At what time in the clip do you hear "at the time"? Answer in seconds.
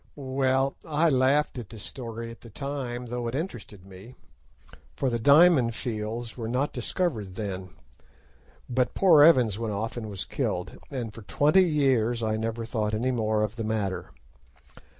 2.31-3.05